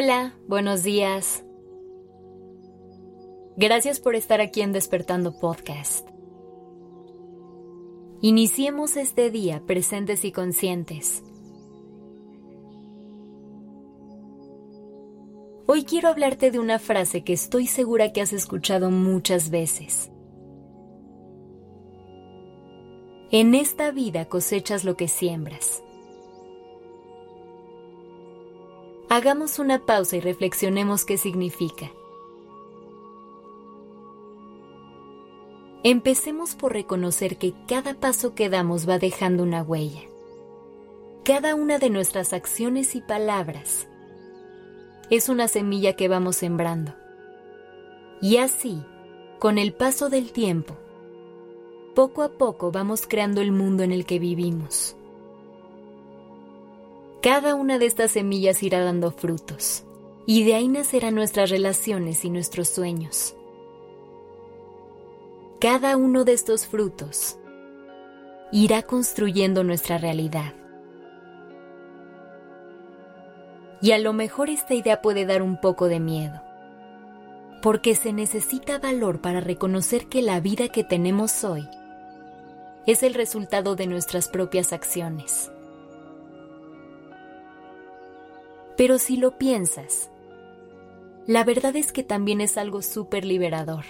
[0.00, 1.44] Hola, buenos días.
[3.56, 6.08] Gracias por estar aquí en Despertando Podcast.
[8.20, 11.24] Iniciemos este día presentes y conscientes.
[15.66, 20.12] Hoy quiero hablarte de una frase que estoy segura que has escuchado muchas veces.
[23.32, 25.82] En esta vida cosechas lo que siembras.
[29.10, 31.90] Hagamos una pausa y reflexionemos qué significa.
[35.82, 40.02] Empecemos por reconocer que cada paso que damos va dejando una huella.
[41.24, 43.88] Cada una de nuestras acciones y palabras
[45.08, 46.92] es una semilla que vamos sembrando.
[48.20, 48.82] Y así,
[49.38, 50.76] con el paso del tiempo,
[51.94, 54.97] poco a poco vamos creando el mundo en el que vivimos.
[57.20, 59.84] Cada una de estas semillas irá dando frutos,
[60.24, 63.34] y de ahí nacerán nuestras relaciones y nuestros sueños.
[65.60, 67.36] Cada uno de estos frutos
[68.52, 70.54] irá construyendo nuestra realidad.
[73.82, 76.40] Y a lo mejor esta idea puede dar un poco de miedo,
[77.62, 81.66] porque se necesita valor para reconocer que la vida que tenemos hoy
[82.86, 85.50] es el resultado de nuestras propias acciones.
[88.78, 90.08] Pero si lo piensas,
[91.26, 93.84] la verdad es que también es algo súper liberador,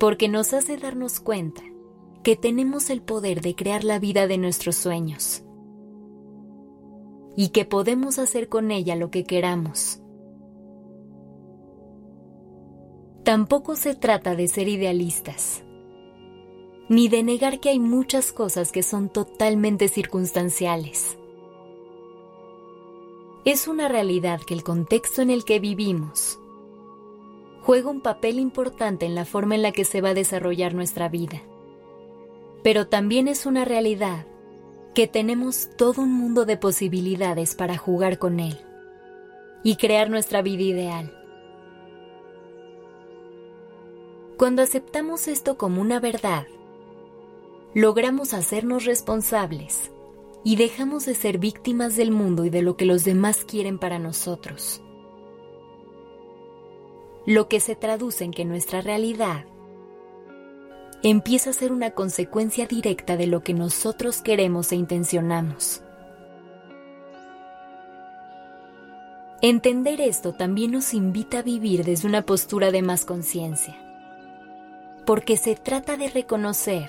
[0.00, 1.62] porque nos hace darnos cuenta
[2.24, 5.44] que tenemos el poder de crear la vida de nuestros sueños
[7.36, 10.00] y que podemos hacer con ella lo que queramos.
[13.22, 15.62] Tampoco se trata de ser idealistas
[16.88, 21.16] ni de negar que hay muchas cosas que son totalmente circunstanciales.
[23.44, 26.38] Es una realidad que el contexto en el que vivimos
[27.62, 31.08] juega un papel importante en la forma en la que se va a desarrollar nuestra
[31.08, 31.42] vida.
[32.62, 34.26] Pero también es una realidad
[34.94, 38.60] que tenemos todo un mundo de posibilidades para jugar con él
[39.64, 41.12] y crear nuestra vida ideal.
[44.36, 46.46] Cuando aceptamos esto como una verdad,
[47.74, 49.90] logramos hacernos responsables
[50.44, 53.98] y dejamos de ser víctimas del mundo y de lo que los demás quieren para
[53.98, 54.82] nosotros.
[57.26, 59.44] Lo que se traduce en que nuestra realidad
[61.04, 65.82] empieza a ser una consecuencia directa de lo que nosotros queremos e intencionamos.
[69.40, 73.76] Entender esto también nos invita a vivir desde una postura de más conciencia,
[75.04, 76.88] porque se trata de reconocer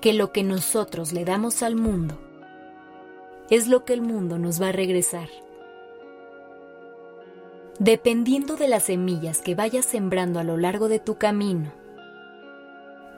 [0.00, 2.29] que lo que nosotros le damos al mundo
[3.50, 5.28] es lo que el mundo nos va a regresar.
[7.80, 11.72] Dependiendo de las semillas que vayas sembrando a lo largo de tu camino,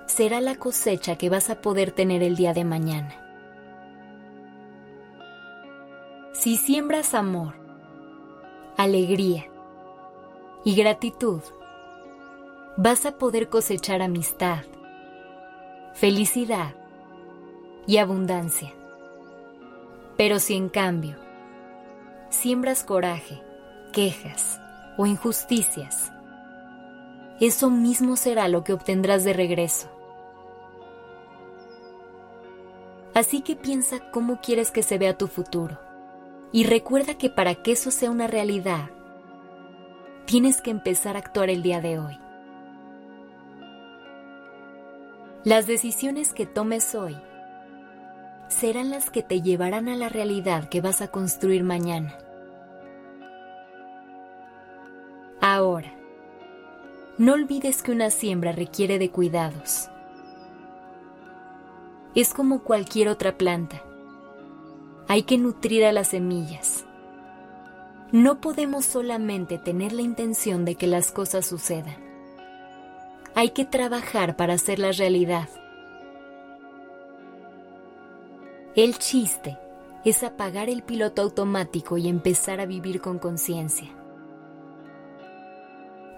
[0.07, 3.19] será la cosecha que vas a poder tener el día de mañana.
[6.33, 7.55] Si siembras amor,
[8.77, 9.51] alegría
[10.65, 11.41] y gratitud,
[12.77, 14.65] vas a poder cosechar amistad,
[15.95, 16.75] felicidad
[17.87, 18.73] y abundancia.
[20.23, 21.17] Pero si en cambio
[22.29, 23.43] siembras coraje,
[23.93, 24.61] quejas
[24.97, 26.13] o injusticias,
[27.41, 29.91] eso mismo será lo que obtendrás de regreso.
[33.15, 35.81] Así que piensa cómo quieres que se vea tu futuro
[36.53, 38.91] y recuerda que para que eso sea una realidad,
[40.25, 42.17] tienes que empezar a actuar el día de hoy.
[45.43, 47.17] Las decisiones que tomes hoy
[48.53, 52.17] serán las que te llevarán a la realidad que vas a construir mañana.
[55.41, 55.93] Ahora,
[57.19, 59.89] no olvides que una siembra requiere de cuidados.
[62.15, 63.83] Es como cualquier otra planta.
[65.09, 66.85] Hay que nutrir a las semillas.
[68.13, 72.13] No podemos solamente tener la intención de que las cosas sucedan
[73.35, 75.49] hay que trabajar para hacerla realidad.
[78.75, 79.59] El chiste
[80.03, 83.91] es apagar el piloto automático y empezar a vivir con conciencia.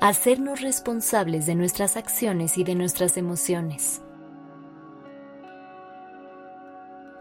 [0.00, 4.02] Hacernos responsables de nuestras acciones y de nuestras emociones.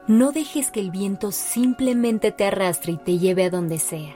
[0.05, 4.15] No dejes que el viento simplemente te arrastre y te lleve a donde sea.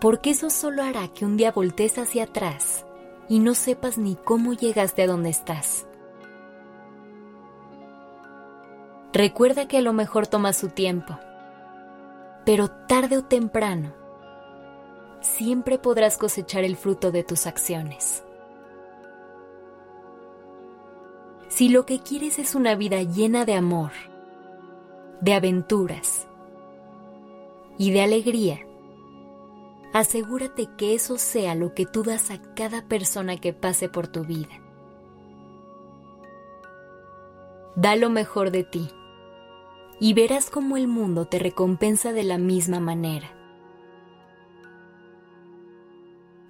[0.00, 2.84] Porque eso solo hará que un día voltees hacia atrás
[3.28, 5.86] y no sepas ni cómo llegaste a donde estás.
[9.12, 11.18] Recuerda que lo mejor toma su tiempo,
[12.44, 13.92] pero tarde o temprano
[15.20, 18.24] siempre podrás cosechar el fruto de tus acciones.
[21.48, 23.90] Si lo que quieres es una vida llena de amor,
[25.20, 26.28] de aventuras
[27.78, 28.60] y de alegría,
[29.92, 34.24] asegúrate que eso sea lo que tú das a cada persona que pase por tu
[34.24, 34.60] vida.
[37.74, 38.88] Da lo mejor de ti
[40.00, 43.30] y verás cómo el mundo te recompensa de la misma manera.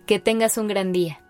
[0.06, 1.30] Que tengas un gran día.